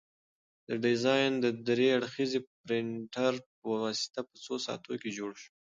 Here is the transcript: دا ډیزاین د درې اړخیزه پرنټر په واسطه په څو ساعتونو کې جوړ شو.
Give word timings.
دا 0.67 0.75
ډیزاین 0.85 1.31
د 1.39 1.45
درې 1.67 1.87
اړخیزه 1.97 2.39
پرنټر 2.63 3.33
په 3.59 3.65
واسطه 3.83 4.19
په 4.29 4.35
څو 4.45 4.53
ساعتونو 4.65 4.97
کې 5.01 5.09
جوړ 5.17 5.31
شو. 5.41 5.49